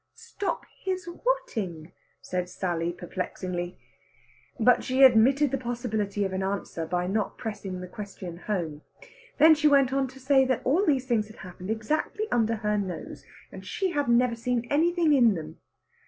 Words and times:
"Stop 0.15 0.65
his 0.83 1.05
whatting?" 1.05 1.91
asked 2.33 2.57
Sally 2.57 2.91
perplexingly. 2.91 3.77
But 4.59 4.83
she 4.83 5.03
admitted 5.03 5.51
the 5.51 5.59
possibility 5.59 6.25
of 6.25 6.33
an 6.33 6.41
answer 6.41 6.87
by 6.87 7.05
not 7.05 7.37
pressing 7.37 7.81
the 7.81 7.87
question 7.87 8.37
home. 8.37 8.81
Then 9.37 9.53
she 9.53 9.67
went 9.67 9.93
on 9.93 10.07
to 10.07 10.19
say 10.19 10.43
that 10.45 10.65
all 10.65 10.83
these 10.83 11.05
things 11.05 11.27
had 11.27 11.35
happened 11.45 11.69
exactly 11.69 12.25
under 12.31 12.55
her 12.55 12.79
nose, 12.79 13.23
and 13.51 13.63
she 13.63 13.91
had 13.91 14.07
never 14.09 14.33
seen 14.33 14.65
anything 14.71 15.13
in 15.13 15.35
them. 15.35 15.59